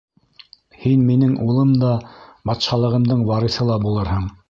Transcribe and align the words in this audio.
Һин 0.85 1.03
минең 1.09 1.35
улым 1.49 1.75
да, 1.85 1.93
батшалығымдың 2.53 3.25
вариҫы 3.33 3.73
ла 3.73 3.81
булырһың. 3.89 4.31